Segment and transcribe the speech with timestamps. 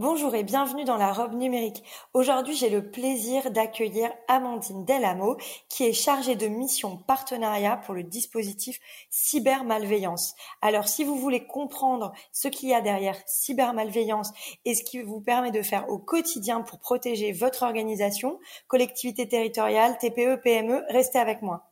[0.00, 1.84] Bonjour et bienvenue dans la robe numérique.
[2.14, 5.36] Aujourd'hui, j'ai le plaisir d'accueillir Amandine Delamo,
[5.68, 10.36] qui est chargée de mission partenariat pour le dispositif cybermalveillance.
[10.62, 14.30] Alors, si vous voulez comprendre ce qu'il y a derrière cybermalveillance
[14.64, 19.98] et ce qui vous permet de faire au quotidien pour protéger votre organisation, collectivité territoriale,
[19.98, 21.69] TPE, PME, restez avec moi.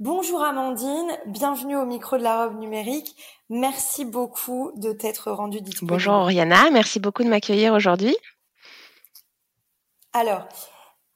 [0.00, 3.14] Bonjour Amandine, bienvenue au micro de la robe numérique.
[3.48, 5.92] Merci beaucoup de t'être rendue disponible.
[5.92, 8.16] Bonjour Oriana, merci beaucoup de m'accueillir aujourd'hui.
[10.12, 10.48] Alors,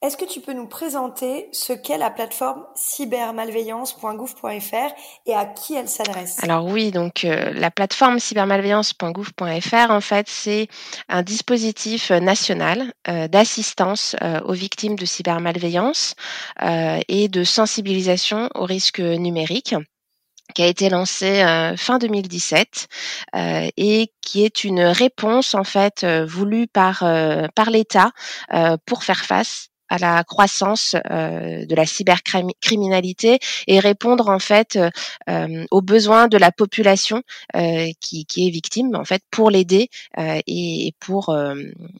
[0.01, 4.93] est-ce que tu peux nous présenter ce qu'est la plateforme cybermalveillance.gouv.fr
[5.25, 6.41] et à qui elle s'adresse?
[6.41, 10.69] Alors oui, donc euh, la plateforme cybermalveillance.gouv.fr, en fait, c'est
[11.09, 16.15] un dispositif national euh, d'assistance euh, aux victimes de cybermalveillance
[17.09, 19.75] et de sensibilisation aux risques numériques
[20.55, 21.43] qui a été lancé
[21.77, 22.87] fin 2017
[23.77, 26.99] et qui est une réponse en fait voulue par
[27.55, 28.11] par l'État
[28.85, 34.79] pour faire face à la croissance euh, de la cybercriminalité et répondre en fait
[35.29, 37.23] euh, aux besoins de la population
[37.55, 39.89] euh, qui, qui, est victime en fait pour l'aider
[40.47, 41.35] et, pour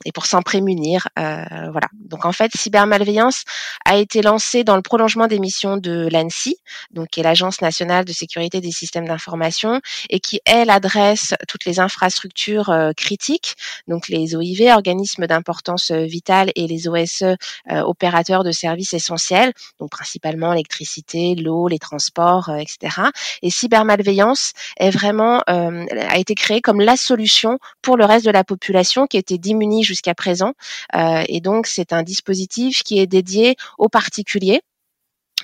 [0.06, 1.88] et pour s'en prémunir voilà.
[1.94, 3.44] Donc en fait cybermalveillance
[3.86, 6.58] a été lancée dans le prolongement des missions de l'ANSI
[6.92, 11.66] donc qui est l'agence nationale de sécurité des systèmes d'information et qui elle adresse toutes
[11.66, 13.56] les infrastructures critiques
[13.88, 17.24] donc les OIV organismes d'importance vitale et les OSE
[17.79, 23.02] euh, opérateurs de services essentiels, donc principalement l'électricité, l'eau, les transports, euh, etc.
[23.42, 28.32] Et cybermalveillance est vraiment euh, a été créé comme la solution pour le reste de
[28.32, 30.54] la population qui était démunie jusqu'à présent.
[30.96, 34.62] et donc c'est un dispositif qui est dédié aux particuliers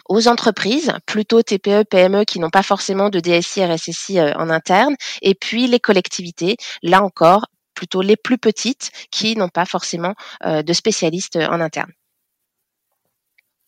[0.08, 5.34] aux entreprises, plutôt TPE, PME qui n'ont pas forcément de DSI, RSSI en interne, et
[5.36, 10.14] puis les collectivités, là encore, plutôt les plus petites qui n'ont pas forcément
[10.44, 11.92] de spécialistes en interne.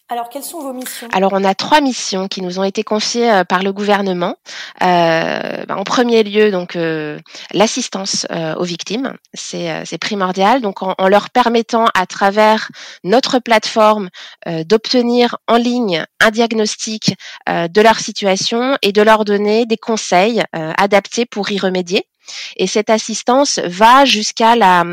[0.10, 1.10] Alors, quelles sont vos missions?
[1.12, 4.36] Alors, on a trois missions qui nous ont été confiées euh, par le gouvernement.
[4.82, 7.20] Euh, bah, en premier lieu, donc euh,
[7.52, 8.26] l'assistance
[8.58, 10.62] aux victimes, c'est primordial.
[10.62, 12.70] Donc, en, leur permettant à travers
[13.04, 14.10] notre plateforme
[14.46, 17.16] d'obtenir en ligne un diagnostic
[17.48, 22.06] de leur situation et de leur donner des conseils adaptés pour y remédier.
[22.56, 24.86] Et cette assistance va jusqu'à la,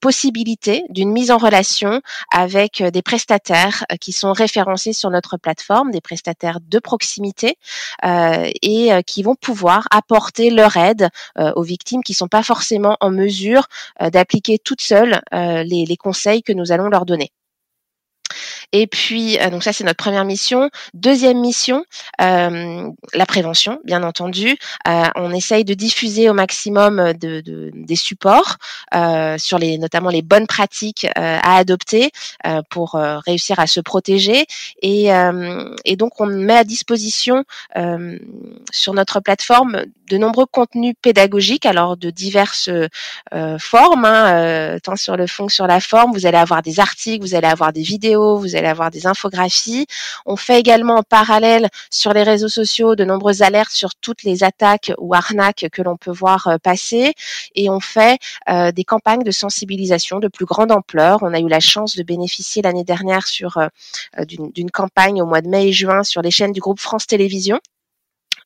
[0.00, 2.00] possibilité d'une mise en relation
[2.32, 7.56] avec euh, des prestataires euh, qui sont référencés sur notre plateforme, des prestataires de proximité
[8.04, 13.10] euh, et qui vont pouvoir apporter leur aide aux victimes qui sont pas forcément en
[13.10, 13.66] mesure
[14.00, 17.30] d'appliquer toutes seules les, les conseils que nous allons leur donner.
[18.72, 20.70] Et puis, euh, donc ça, c'est notre première mission.
[20.94, 21.84] Deuxième mission,
[22.20, 24.56] euh, la prévention, bien entendu.
[24.88, 28.56] Euh, on essaye de diffuser au maximum de, de des supports
[29.38, 32.10] sur les, notamment les bonnes pratiques à adopter
[32.70, 32.92] pour
[33.26, 34.46] réussir à se protéger.
[34.80, 35.08] Et,
[35.84, 37.44] et, donc, on met à disposition
[38.70, 42.70] sur notre plateforme de nombreux contenus pédagogiques, alors de diverses
[43.58, 46.12] formes, hein, tant sur le fond que sur la forme.
[46.12, 49.86] Vous allez avoir des articles, vous allez avoir des vidéos, vous allez avoir des infographies.
[50.26, 54.44] On fait également en parallèle sur les réseaux sociaux de nombreuses alertes sur toutes les
[54.44, 57.14] attaques ou arnaques que l'on peut voir euh, passer
[57.54, 58.18] et on fait
[58.48, 61.18] euh, des campagnes de sensibilisation de plus grande ampleur.
[61.22, 63.68] On a eu la chance de bénéficier l'année dernière sur euh,
[64.24, 67.60] d'une campagne au mois de mai et juin sur les chaînes du groupe France Télévisions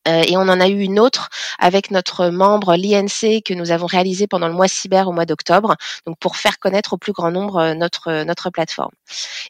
[0.06, 4.26] et on en a eu une autre avec notre membre l'INC que nous avons réalisé
[4.26, 5.76] pendant le mois cyber au mois d'octobre,
[6.06, 8.92] donc pour faire connaître au plus grand nombre euh, notre euh, notre plateforme.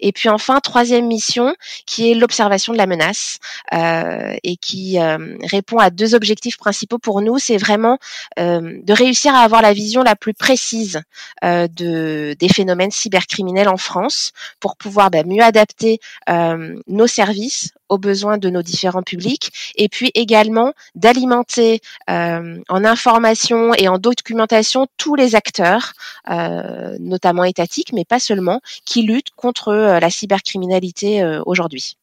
[0.01, 1.55] Et puis enfin troisième mission
[1.87, 3.39] qui est l'observation de la menace
[3.73, 4.99] euh, et qui
[5.43, 7.99] répond à deux objectifs principaux pour nous, c'est vraiment
[8.37, 11.01] de réussir à avoir la vision la plus précise
[11.43, 18.39] de des phénomènes cybercriminels en France pour pouvoir bah, mieux adapter nos services aux besoins
[18.39, 21.81] de nos différents publics, et puis également d'alimenter
[22.11, 25.93] euh, en information et en documentation tous les acteurs,
[26.31, 31.97] euh, notamment étatiques, mais pas seulement, qui luttent contre euh, la cybercriminalité aujourd'hui.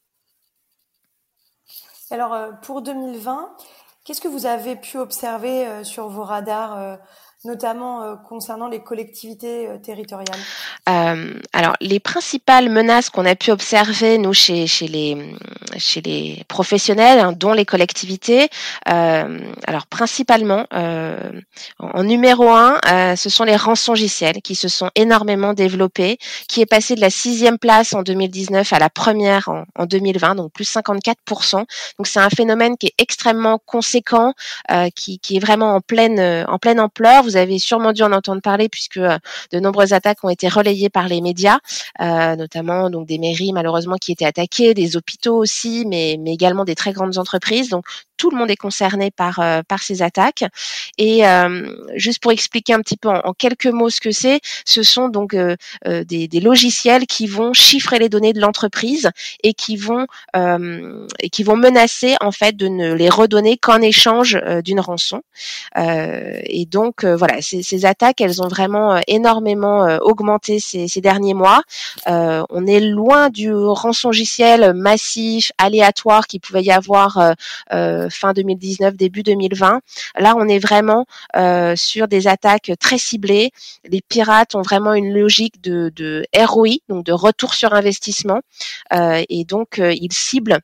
[2.12, 3.50] Alors pour 2020,
[4.04, 6.98] qu'est-ce que vous avez pu observer sur vos radars
[7.46, 10.40] notamment euh, concernant les collectivités euh, territoriales
[10.88, 15.36] euh, Alors, les principales menaces qu'on a pu observer, nous, chez, chez, les,
[15.78, 18.48] chez les professionnels, hein, dont les collectivités,
[18.90, 21.18] euh, alors principalement, euh,
[21.80, 22.80] en numéro un,
[23.16, 26.18] ce sont les rançongiciels qui se sont énormément développés,
[26.48, 30.36] qui est passé de la sixième place en 2019 à la première en, en 2020,
[30.36, 31.58] donc plus 54%.
[31.58, 34.34] Donc, c'est un phénomène qui est extrêmement conséquent,
[34.96, 37.24] qui, qui est vraiment en pleine, en pleine ampleur.
[37.34, 39.18] Vous avez sûrement dû en entendre parler puisque euh,
[39.52, 41.60] de nombreuses attaques ont été relayées par les médias,
[42.00, 46.64] euh, notamment donc des mairies malheureusement qui étaient attaquées, des hôpitaux aussi, mais, mais également
[46.64, 47.70] des très grandes entreprises.
[47.70, 47.86] Donc
[48.18, 50.44] tout le monde est concerné par euh, par ces attaques.
[50.98, 54.84] Et euh, juste pour expliquer un petit peu en, quelques mots ce que c'est, ce
[54.84, 55.56] sont donc euh,
[55.86, 59.10] des, des, logiciels qui vont chiffrer les données de l'entreprise
[59.44, 60.06] et qui vont
[60.36, 65.22] et qui vont menacer en fait de ne les redonner qu'en échange d'une rançon.
[65.76, 71.64] et donc voilà, ces, ces, attaques, elles ont vraiment énormément augmenté ces, ces, derniers mois.
[72.06, 77.36] on est loin du rançongiciel massif, aléatoire qui pouvait y avoir
[78.10, 79.82] fin 2019, début 2020.
[80.18, 81.06] Là, on est vraiment
[81.36, 83.52] euh, sur des attaques très ciblées.
[83.86, 88.42] Les pirates ont vraiment une logique de, de ROI, donc de retour sur investissement,
[88.94, 90.60] euh, et donc euh, ils ciblent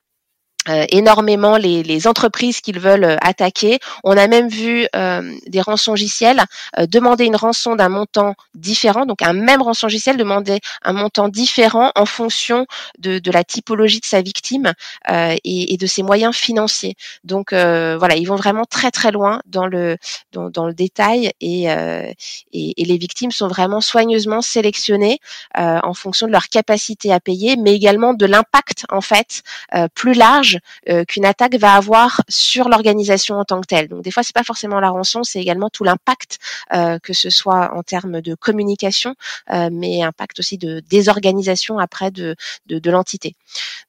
[0.68, 3.80] énormément les, les, entreprises qu'ils veulent euh, attaquer.
[4.04, 6.44] On a même vu euh, des rançongiciels
[6.88, 12.06] demander une rançon d'un montant différent, donc un même rançongiciel demander un montant différent en
[12.06, 12.66] fonction
[13.00, 14.74] de, de la typologie de sa victime
[15.12, 16.96] et, et, de ses moyens financiers.
[17.24, 19.98] Donc voilà, ils vont vraiment très très loin dans le
[20.32, 25.20] dans, dans le détail et, et, et, les victimes sont vraiment soigneusement sélectionnées
[25.56, 29.42] en fonction de leur capacité à payer, mais également de l'impact en fait
[29.96, 30.59] plus large
[30.90, 33.88] euh, qu'une attaque va avoir sur l'organisation en tant que telle.
[33.88, 36.40] Donc des fois, c'est pas forcément la rançon, c'est également tout l'impact,
[36.74, 39.16] euh, que ce soit en termes de communication,
[39.52, 42.36] euh, mais impact aussi de désorganisation après de,
[42.68, 43.36] de, l'entité.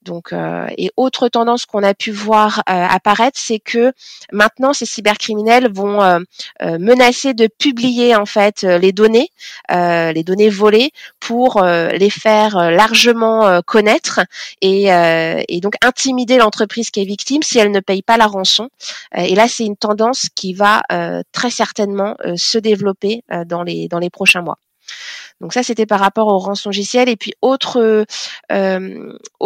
[0.02, 0.34] Donc
[0.76, 3.93] et autre tendance qu'on a pu voir apparaître, c'est que
[4.31, 6.20] maintenant ces cybercriminels vont
[6.61, 9.31] menacer de publier en fait les données,
[9.70, 14.20] les données volées pour les faire largement connaître
[14.61, 18.26] et, et donc intimider l'entreprise entreprise qui est victime si elle ne paye pas la
[18.26, 18.69] rançon.
[19.17, 23.62] Euh, et là, c'est une tendance qui va euh, très certainement euh, se développer dans
[23.62, 24.58] les dans les prochains mois.
[25.41, 27.08] Donc ça, c'était par rapport au rançongiciel.
[27.08, 28.05] Et puis autre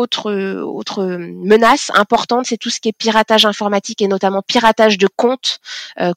[0.02, 1.04] autre autre
[1.52, 5.60] menace importante, c'est tout ce qui est piratage informatique et notamment piratage de comptes,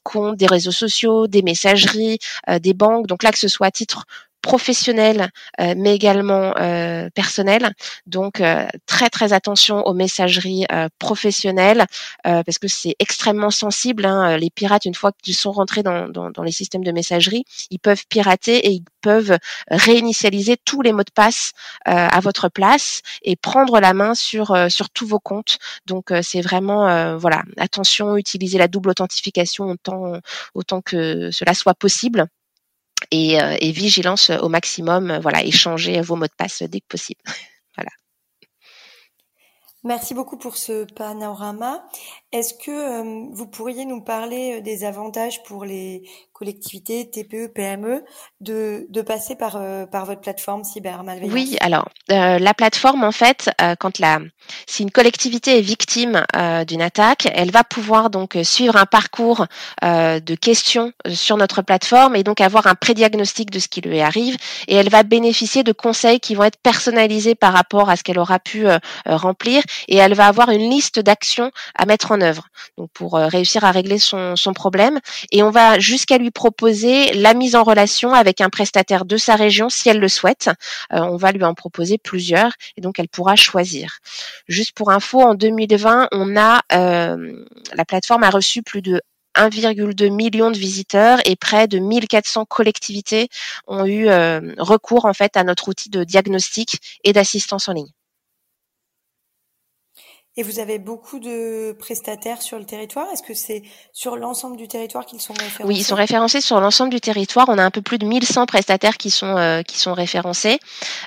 [0.02, 2.18] comptes des réseaux sociaux, des messageries,
[2.60, 3.06] des banques.
[3.06, 4.06] Donc là, que ce soit à titre
[4.42, 5.30] professionnel,
[5.60, 7.72] euh, mais également euh, personnel.
[8.06, 10.66] Donc euh, très très attention aux messageries
[10.98, 11.86] professionnelles
[12.22, 14.04] parce que c'est extrêmement sensible.
[14.04, 14.36] Hein.
[14.36, 18.04] Les pirates, une fois qu'ils sont rentrés dans, dans, les systèmes de messagerie, ils peuvent
[18.08, 19.38] pirater et ils peuvent
[19.70, 21.52] réinitialiser tous les mots de passe
[21.84, 25.58] à votre place et prendre la main sur sur tous vos comptes.
[25.86, 30.12] Donc c'est vraiment voilà attention, utiliser la double authentification autant
[30.54, 32.28] autant que cela soit possible
[33.10, 35.18] et, euh, et vigilance au maximum.
[35.22, 37.20] Voilà, échanger vos mots de passe dès que possible.
[37.76, 37.90] voilà.
[39.84, 41.84] Merci beaucoup pour ce panorama.
[42.30, 46.02] Est-ce que euh, vous pourriez nous parler euh, des avantages pour les
[46.34, 48.04] collectivités, TPE, PME,
[48.42, 53.50] de, de passer par, euh, par votre plateforme cybermalveillance Oui, alors la plateforme, en fait,
[53.80, 54.20] quand la,
[54.66, 56.24] si une collectivité est victime
[56.66, 59.46] d'une attaque, elle va pouvoir donc suivre un parcours
[59.82, 64.36] de questions sur notre plateforme et donc avoir un prédiagnostic de ce qui lui arrive
[64.68, 68.18] et elle va bénéficier de conseils qui vont être personnalisés par rapport à ce qu'elle
[68.18, 68.66] aura pu
[69.04, 73.26] remplir et elle va avoir une liste d'actions à mettre en œuvre donc pour euh,
[73.26, 74.98] réussir à régler son, problème.
[75.30, 79.36] Et on va jusqu'à lui proposer la mise en relation avec un prestataire de sa
[79.36, 80.50] région si elle le souhaite.
[80.92, 83.98] Euh, on va lui en proposer plusieurs et donc elle pourra choisir.
[84.48, 87.44] Juste pour info, en 2020, on a euh,
[87.74, 89.02] la plateforme a reçu plus de
[89.34, 93.28] 1,2 million de visiteurs et près de 1400 collectivités
[93.68, 94.08] ont eu
[94.58, 97.92] recours en fait à notre outil de diagnostic et d'assistance en ligne.
[100.38, 103.08] Et vous avez beaucoup de prestataires sur le territoire?
[103.12, 105.64] Est-ce que c'est sur l'ensemble du territoire qu'ils sont référencés?
[105.64, 107.46] Oui, ils sont référencés sur l'ensemble du territoire.
[107.48, 110.60] On a un peu plus de 1100 prestataires qui sont euh, qui sont référencés.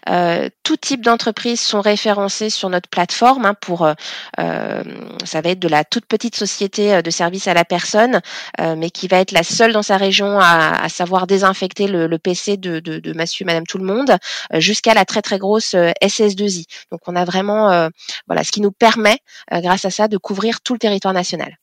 [0.09, 3.45] Euh, tout type d'entreprises sont référencées sur notre plateforme.
[3.45, 3.93] Hein, pour euh,
[5.23, 8.19] ça va être de la toute petite société de service à la personne,
[8.59, 12.19] mais qui va être la seule dans sa région à, à savoir désinfecter le, le
[12.19, 14.17] PC de, de, de Monsieur, Madame, tout le monde,
[14.55, 16.65] jusqu'à la très très grosse SS2I.
[16.91, 17.89] Donc on a vraiment
[18.27, 19.20] voilà ce qui nous permet euh,
[19.51, 21.57] grâce à ça, de couvrir tout le territoire national.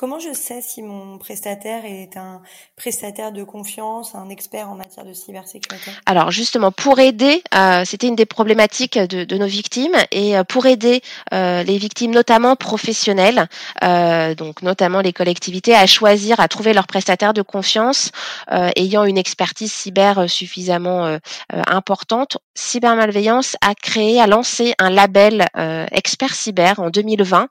[0.00, 2.40] Comment je sais si mon prestataire est un
[2.74, 5.90] prestataire de confiance, un expert en matière de cybersécurité?
[6.06, 10.42] Alors justement, pour aider, euh, c'était une des problématiques de, de, nos victimes, et euh,
[10.42, 11.02] pour aider
[11.34, 13.46] euh, les victimes, notamment professionnelles,
[13.84, 18.10] euh, donc notamment les collectivités, à choisir, à trouver leur prestataire de confiance,
[18.52, 21.18] euh, ayant une expertise cyber suffisamment
[21.50, 25.44] importante, Cybermalveillance a créé, a lancé un label
[25.92, 27.48] expert cyber en 2020,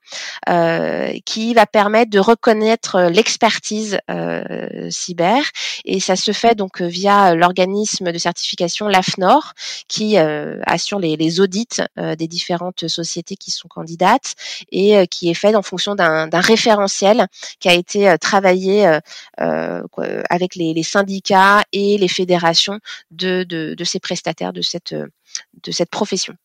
[1.25, 5.43] qui va permettre de connaître euh, l'expertise euh, cyber
[5.86, 9.53] et ça se fait donc euh, via l'organisme de certification l'AFNOR
[9.88, 11.67] qui assure les, les audits
[11.98, 14.36] des différentes sociétés qui sont candidates
[14.72, 17.27] et qui est fait en fonction d'un référentiel
[17.60, 19.00] qui a été travaillé
[19.38, 22.79] avec les, les, syndicats et les fédérations
[23.12, 26.36] de, de, de ces prestataires de cette de cette profession.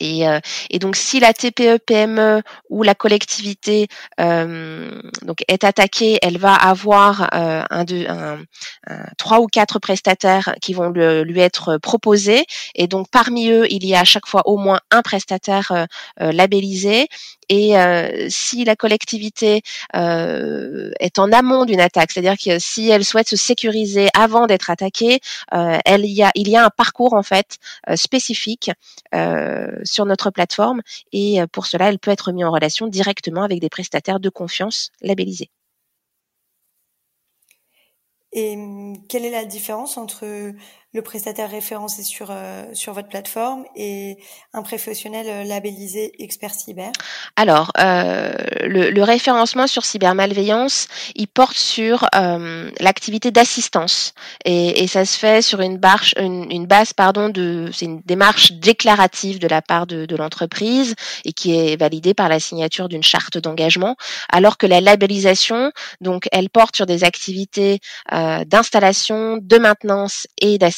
[0.00, 0.40] Et, euh,
[0.70, 3.88] et, donc, si la TPE, PME ou la collectivité
[4.20, 8.38] euh, donc est attaquée, elle va avoir euh, un, deux, un,
[9.16, 12.44] trois ou quatre prestataires qui vont lui être proposés.
[12.74, 15.86] Et donc, parmi eux, il y a à chaque fois au moins un prestataire
[16.18, 17.08] labellisé.
[17.48, 19.62] Et euh, si la collectivité
[19.96, 24.70] euh, est en amont d'une attaque, c'est-à-dire que si elle souhaite se sécuriser avant d'être
[24.70, 25.20] attaquée,
[25.54, 27.58] euh, elle y a, il y a un parcours en fait
[27.94, 28.70] spécifique
[29.88, 33.68] sur notre plateforme et pour cela, elle peut être mise en relation directement avec des
[33.68, 35.50] prestataires de confiance labellisés.
[38.32, 40.52] Et hum, quelle est la différence entre
[40.94, 44.16] le prestataire référencé sur euh, sur votre plateforme et
[44.54, 46.90] un professionnel euh, labellisé expert cyber.
[47.36, 54.14] Alors, euh, le, le, référencement sur cybermalveillance, il porte sur euh, l'activité d'assistance.
[54.46, 58.00] Et, et, ça se fait sur une, barche, une, une base pardon de c'est une
[58.06, 60.94] démarche déclarative de la part de, de l'entreprise
[61.26, 63.96] et qui est validée par la signature d'une charte d'engagement,
[64.32, 67.80] alors que la labellisation, donc, elle porte sur des activités
[68.12, 70.77] euh, d'installation, de maintenance et d'assistance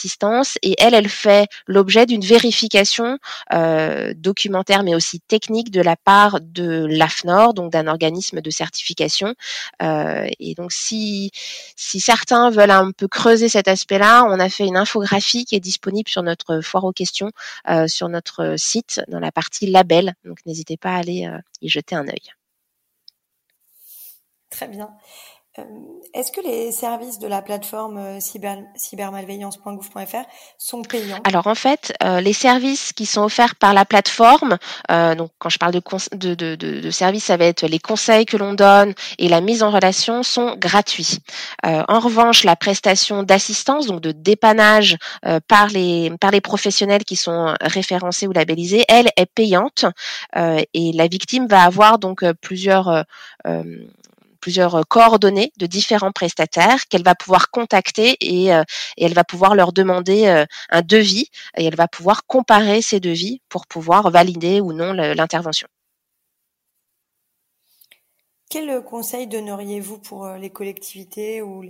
[0.63, 3.19] et elle, elle fait l'objet d'une vérification
[3.53, 9.35] euh, documentaire mais aussi technique de la part de l'AFNOR, donc d'un organisme de certification.
[9.83, 11.31] Euh, et donc si,
[11.77, 15.61] si certains veulent un peu creuser cet aspect-là, on a fait une infographie qui est
[15.61, 17.31] disponible sur notre foire aux questions,
[17.69, 20.15] euh, sur notre site, dans la partie label.
[20.25, 21.29] Donc n'hésitez pas à aller
[21.61, 22.33] y jeter un œil.
[24.51, 24.91] Très bien.
[25.59, 25.63] Euh,
[26.15, 30.25] est-ce que les services de la plateforme euh, cyber, cybermalveillance.gouv.fr
[30.59, 31.19] sont payants?
[31.25, 34.59] Alors en fait, euh, les services qui sont offerts par la plateforme,
[34.93, 38.27] euh, donc quand je parle de, de, de, de, services, ça va être les conseils
[38.27, 41.19] que l'on donne et la mise en relation sont gratuits.
[41.67, 44.99] Euh, en revanche, la prestation d'assistance, donc de dépannage
[45.49, 49.85] par les par les professionnels qui sont référencés ou labellisés, elle est payante
[50.37, 53.05] et la victime va avoir donc plusieurs
[54.41, 58.63] plusieurs euh, coordonnées de différents prestataires qu'elle va pouvoir contacter et, euh,
[58.97, 63.01] et, elle va pouvoir leur demander euh, un devis et elle va pouvoir comparer ces
[63.01, 65.69] devis pour pouvoir valider ou non l'intervention.
[68.49, 71.63] Quel conseil donneriez-vous pour les collectivités ou,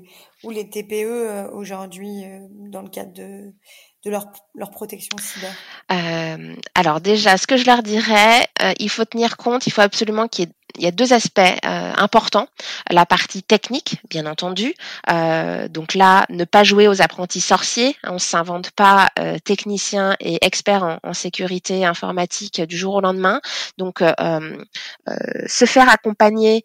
[0.45, 2.25] ou les TPE aujourd'hui
[2.71, 3.53] dans le cadre de,
[4.05, 5.55] de leur, leur protection cyber?
[5.93, 9.83] Euh, Alors déjà, ce que je leur dirais, euh, il faut tenir compte, il faut
[9.83, 12.47] absolument qu'il y ait il y a deux aspects euh, importants.
[12.91, 14.75] La partie technique, bien entendu.
[15.11, 17.97] Euh, donc là, ne pas jouer aux apprentis sorciers.
[18.05, 23.01] On ne s'invente pas euh, technicien et expert en, en, sécurité informatique du jour au
[23.01, 23.41] lendemain.
[23.79, 25.15] Donc, euh, euh,
[25.47, 26.63] se faire accompagner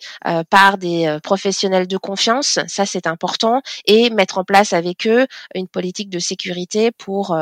[0.50, 5.68] par des professionnels de confiance, ça c'est important, et mettre en place avec eux une
[5.68, 7.38] politique de sécurité pour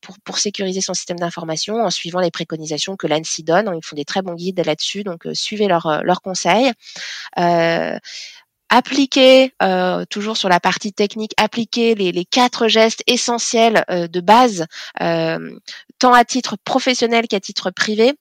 [0.00, 3.70] pour, pour sécuriser son système d'information en suivant les préconisations que l'ANSI donne.
[3.74, 6.72] Ils font des très bons guides là-dessus, donc suivez leurs euh, conseils.
[7.38, 7.98] Euh,
[8.68, 14.66] appliquer, euh, toujours sur la partie technique, appliquer les, quatre gestes essentiels de base,
[14.98, 18.14] tant à titre professionnel qu'à titre privé,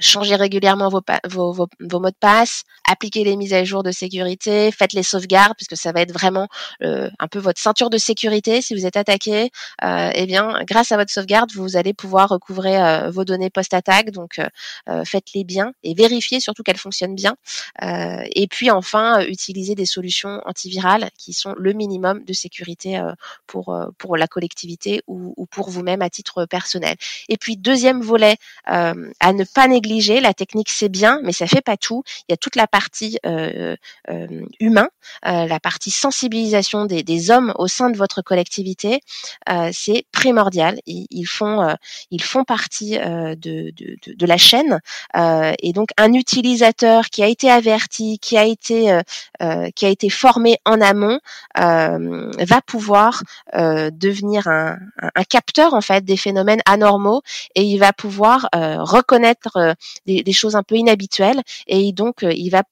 [0.00, 1.68] changez régulièrement vos, vos, vos,
[2.00, 5.92] mots de passe, appliquez les mises à jour de sécurité, faites les sauvegardes puisque ça
[5.92, 6.48] va être vraiment
[6.82, 9.50] euh, un peu votre ceinture de sécurité si vous êtes attaqué.
[9.84, 14.10] Euh, eh bien, grâce à votre sauvegarde, vous allez pouvoir recouvrer euh, vos données post-attaque.
[14.10, 14.40] Donc,
[14.88, 17.36] euh, faites-les bien et vérifiez surtout qu'elles fonctionnent bien.
[17.82, 23.00] et puis enfin, utilisez des solutions antivirales qui sont le minimum de sécurité
[23.46, 26.96] pour pour la collectivité ou, ou pour vous-même à titre personnel.
[27.28, 29.83] Et puis deuxième volet à ne pas négliger
[30.20, 32.02] la technique c'est bien, mais ça fait pas tout.
[32.28, 33.76] Il y a toute la partie euh,
[34.10, 34.88] euh, humain,
[35.26, 39.00] euh, la partie sensibilisation des, hommes au sein de votre collectivité,
[39.72, 40.78] c'est primordial.
[40.86, 41.74] Ils, font
[42.10, 44.80] ils font partie de, de, de, la chaîne
[45.14, 49.00] et donc un utilisateur qui a été averti, qui a été
[49.74, 51.18] qui a été formé en amont,
[51.54, 53.22] va pouvoir
[53.54, 54.76] devenir un,
[55.14, 57.22] un, capteur en fait des phénomènes anormaux
[57.54, 59.73] et il va pouvoir reconnaître
[60.06, 62.62] des, choses un peu inhabituelles et donc euh, il va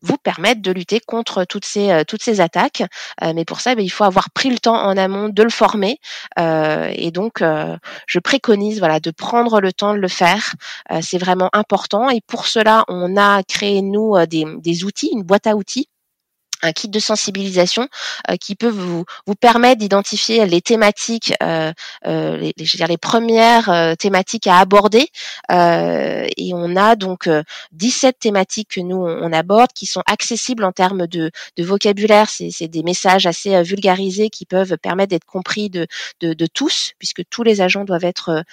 [0.00, 2.84] vous permettre de lutter contre toutes ces euh, toutes ces attaques.
[3.24, 5.50] Euh, mais pour ça, ben, il faut avoir pris le temps en amont de le
[5.50, 5.98] former.
[6.38, 7.42] et donc,
[8.06, 10.54] je préconise voilà de prendre le temps de le faire.
[11.00, 12.10] c'est vraiment important.
[12.10, 15.88] Et pour cela, on a créé nous des, des outils, une boîte à outils
[16.62, 17.88] un kit de sensibilisation
[18.30, 21.72] euh, qui peut vous, vous permettre d'identifier les thématiques, euh,
[22.06, 25.08] euh, les, je veux dire les premières euh, thématiques à aborder.
[25.50, 27.28] Euh, et on a donc
[27.72, 32.28] 17 thématiques que nous on, aborde qui sont accessibles en termes de, de vocabulaire.
[32.28, 35.86] C'est des messages assez vulgarisés qui peuvent permettre d'être compris de,
[36.20, 38.44] de, de, tous, puisque tous les agents doivent être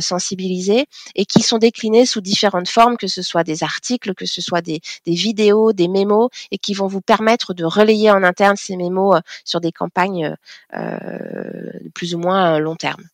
[0.00, 4.40] sensibilisés et qui sont déclinés sous différentes formes, que ce soit des articles, que ce
[4.40, 8.56] soit des, des vidéos, des mémos, et qui vont vous permettre de relayer en interne
[8.56, 10.36] ces mémos euh, sur des campagnes
[10.74, 13.04] euh, plus ou moins long terme.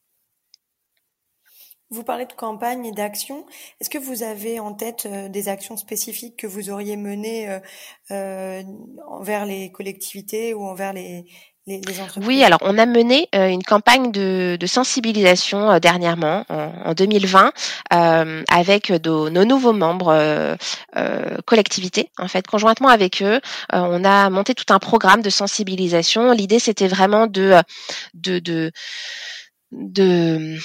[1.91, 3.47] Vous parlez de campagne et d'action.
[3.81, 7.61] Est-ce que vous avez en tête euh, des actions spécifiques que vous auriez menées
[8.11, 11.27] envers les collectivités ou envers les,
[12.23, 17.53] oui, alors on a mené euh, une campagne de, sensibilisation euh, dernièrement, en, 2020,
[17.93, 20.57] euh, avec nos nouveaux membres
[21.45, 22.11] collectivités.
[22.19, 23.41] En fait, conjointement avec eux,
[23.73, 26.31] on a monté tout un programme de sensibilisation.
[26.31, 27.55] L'idée, c'était vraiment de,
[28.15, 28.71] de, de,
[29.73, 30.57] de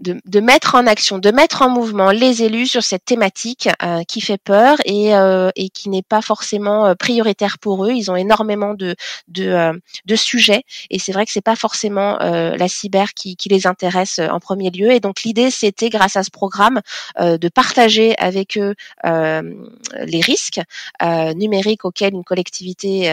[0.00, 4.02] de, de, mettre en action, de mettre en mouvement les élus sur cette thématique euh,
[4.04, 7.92] qui fait peur et, euh, et qui n'est pas forcément euh, prioritaire pour eux.
[7.92, 8.96] Ils ont énormément de,
[9.28, 13.66] de, de sujets et c'est vrai que c'est pas forcément la cyber qui, qui, les
[13.66, 14.90] intéresse en premier lieu.
[14.90, 16.80] Et donc l'idée, c'était grâce à ce programme
[17.18, 20.60] de partager avec eux les risques
[21.02, 23.10] numériques auxquels une collectivité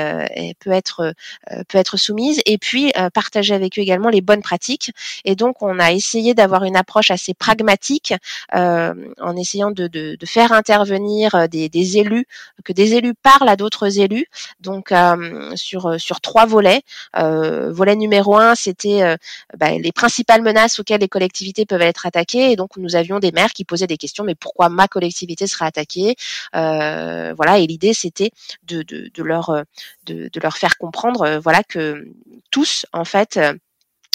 [0.59, 1.13] peut être
[1.67, 4.91] peut être soumise et puis partager avec eux également les bonnes pratiques.
[5.25, 8.13] Et donc on a essayé d'avoir une approche assez pragmatique
[8.56, 12.26] euh, en essayant de, de, de, faire intervenir euh, des, des, élus,
[12.63, 14.28] que des élus parlent à d'autres élus.
[14.60, 16.82] Donc euh, sur sur trois volets.
[17.13, 19.17] volet numéro un, c'était
[19.58, 22.52] bah, les principales menaces auxquelles les collectivités peuvent être attaquées.
[22.52, 25.65] Et donc nous avions des maires qui posaient des questions, mais pourquoi ma collectivité sera
[25.65, 26.15] attaquée
[26.54, 27.60] Voilà.
[27.60, 28.32] Et l'idée c'était
[28.63, 29.63] de, de, de leur
[30.06, 32.08] de, de, leur faire comprendre, voilà que
[32.52, 33.39] tous en fait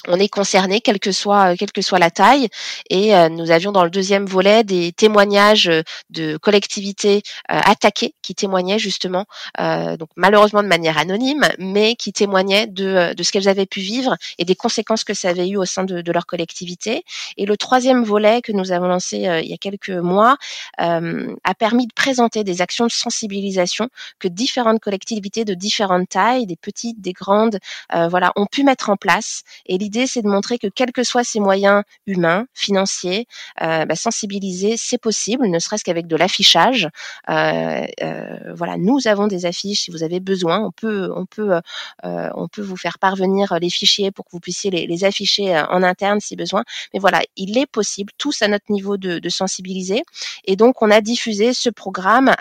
[0.06, 2.48] on est concerné, quelle que soit quelle que soit la taille.
[2.88, 5.70] Et euh, nous avions dans le deuxième volet des témoignages
[6.10, 9.24] de collectivités euh, attaquées qui témoignaient justement,
[9.60, 13.80] euh, donc malheureusement de manière anonyme, mais qui témoignaient de, de ce qu'elles avaient pu
[13.80, 17.04] vivre et des conséquences que ça avait eu au sein de, de leur collectivité.
[17.36, 20.36] Et le troisième volet que nous avons lancé il y a quelques mois
[20.78, 26.56] a permis de présenter des actions de sensibilisation que différentes collectivités de différentes tailles, des
[26.56, 27.58] petites, des grandes,
[27.92, 29.42] voilà, ont pu mettre en place.
[29.88, 33.26] L'idée, c'est de montrer que quels que soient ces moyens humains, financiers,
[33.62, 36.88] euh, bah, sensibiliser, c'est possible, ne serait-ce qu'avec de l'affichage.
[37.30, 39.84] Euh, euh, voilà, nous avons des affiches.
[39.84, 41.58] Si vous avez besoin, on peut, on peut,
[42.02, 46.20] on peut vous faire parvenir les fichiers pour que vous puissiez les, afficher en interne
[46.20, 46.64] si besoin.
[46.92, 50.02] Mais voilà, il est possible, tous à notre niveau, de, sensibiliser.
[50.44, 52.34] Et donc, on a diffusé ce programme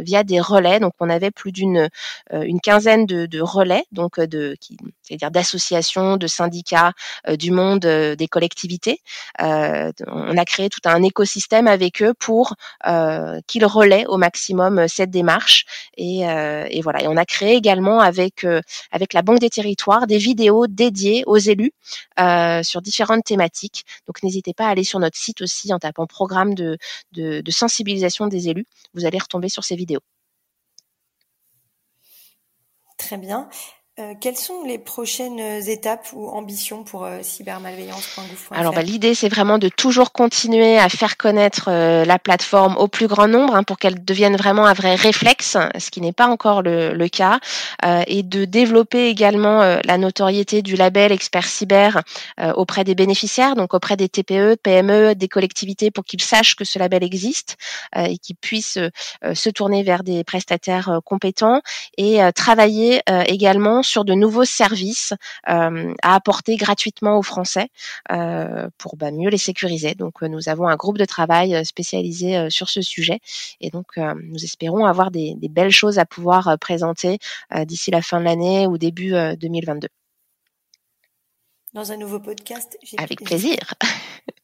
[0.00, 0.80] via des relais.
[0.80, 1.88] Donc, on avait plus d'une
[2.32, 4.56] une quinzaine de, de relais, donc de,
[5.02, 6.79] c'est-à-dire d'associations, de syndicats
[7.28, 9.00] euh, du monde euh, des collectivités.
[9.40, 12.54] Euh, on a créé tout un écosystème avec eux pour
[13.46, 15.64] qu'ils relaient au maximum cette démarche.
[15.96, 16.22] Et,
[16.82, 17.02] voilà.
[17.02, 21.72] Et on a créé également avec la Banque des Territoires des vidéos dédiées aux élus
[22.62, 23.84] sur différentes thématiques.
[24.06, 26.78] Donc n'hésitez pas à aller sur notre site aussi en tapant programme de
[27.50, 28.66] sensibilisation des élus.
[28.94, 30.00] Vous allez retomber sur ces vidéos.
[33.00, 33.48] Très bien.
[34.00, 39.28] Euh, quelles sont les prochaines étapes ou ambitions pour euh, cybermalveillance.gouv.fr Alors bah, l'idée c'est
[39.28, 43.62] vraiment de toujours continuer à faire connaître euh, la plateforme au plus grand nombre hein,
[43.62, 47.40] pour qu'elle devienne vraiment un vrai réflexe, ce qui n'est pas encore le, le cas,
[47.84, 52.02] euh, et de développer également euh, la notoriété du label expert cyber
[52.54, 56.78] auprès des bénéficiaires, donc auprès des TPE, PME, des collectivités pour qu'ils sachent que ce
[56.78, 57.56] label existe
[57.96, 58.78] et qu'ils puissent
[59.34, 61.60] se tourner vers des prestataires compétents
[61.98, 65.12] et travailler également sur de nouveaux services
[65.48, 67.68] euh, à apporter gratuitement aux Français
[68.12, 69.94] euh, pour bah, mieux les sécuriser.
[69.94, 73.18] Donc euh, nous avons un groupe de travail spécialisé sur ce sujet
[73.60, 77.18] et donc nous espérons avoir des, des, belles choses à pouvoir présenter
[77.64, 79.88] d'ici la fin de l'année ou début 2022.
[81.72, 82.78] Dans un nouveau podcast.
[82.98, 83.58] Avec plaisir.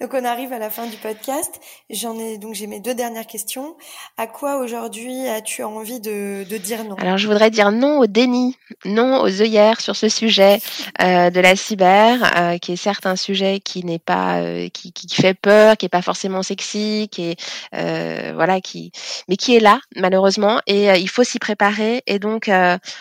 [0.00, 1.60] Donc on arrive à la fin du podcast.
[1.90, 3.74] J'en ai donc j'ai mes deux dernières questions.
[4.16, 6.94] À quoi aujourd'hui as-tu envie de, de, dire non?
[6.94, 10.60] Alors je voudrais dire non au déni, non aux œillères sur ce sujet
[11.02, 14.92] euh, de la cyber, euh, qui est certes un sujet qui n'est pas euh, qui,
[14.92, 17.40] qui, fait peur, qui est pas forcément sexy, qui est
[17.74, 18.92] euh, voilà qui
[19.28, 22.46] mais qui est là malheureusement et euh, il faut s'y préparer et donc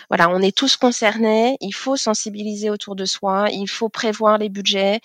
[0.09, 1.57] voilà on est tous concernés.
[1.61, 4.99] Il faut sensibiliser autour de soi, il faut prévoir les budgets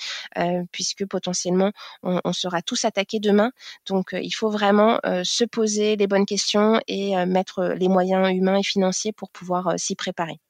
[0.73, 1.71] puisque potentiellement
[2.03, 3.53] on, sera tous attaqués demain.
[3.87, 7.89] Donc, euh, il faut vraiment euh, se poser les bonnes questions et euh, mettre les
[7.89, 10.41] moyens humains et financiers pour pouvoir s'y préparer.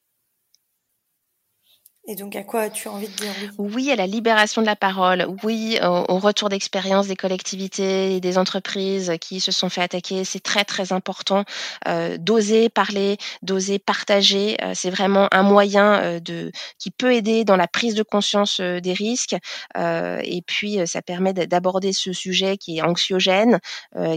[2.05, 3.89] Et donc, à quoi as-tu envie de dire oui?
[3.89, 5.25] À la libération de la parole.
[5.41, 10.25] Oui, au, retour d'expérience des collectivités et des entreprises qui se sont fait attaquer.
[10.25, 11.45] C'est très, très important
[11.87, 14.57] euh, d'oser parler, d'oser partager.
[14.61, 18.59] Euh, c'est vraiment un moyen euh, de qui peut aider dans la prise de conscience
[18.59, 19.37] des risques.
[19.75, 23.59] Et puis, ça permet d'aborder ce sujet qui est anxiogène,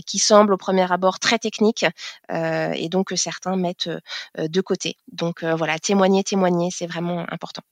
[0.07, 1.85] qui semble au premier abord très technique,
[2.33, 3.91] et donc que certains mettent
[4.37, 4.97] de côté.
[5.13, 7.63] Donc voilà, témoigner, témoigner, c'est vraiment important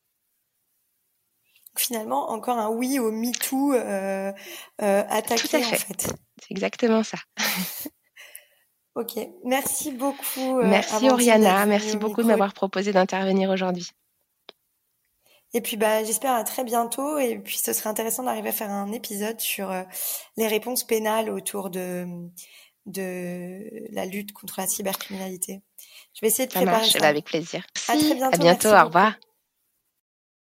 [1.77, 4.33] finalement encore un oui au MeToo euh,
[4.83, 6.07] euh, attaqué en fait.
[6.41, 7.19] C'est exactement ça.
[8.95, 10.59] ok, merci beaucoup.
[10.59, 13.91] Euh, merci Oriana, merci beaucoup de m'avoir proposé d'intervenir aujourd'hui.
[15.53, 18.71] Et puis bah j'espère à très bientôt et puis ce serait intéressant d'arriver à faire
[18.71, 19.85] un épisode sur euh,
[20.37, 22.07] les réponses pénales autour de
[22.87, 25.63] de la lutte contre la cybercriminalité.
[26.15, 27.07] Je vais essayer de ça préparer marche, ça.
[27.07, 27.65] Avec plaisir.
[27.89, 28.35] À très bientôt.
[28.35, 28.69] À bientôt.
[28.69, 29.15] Au revoir.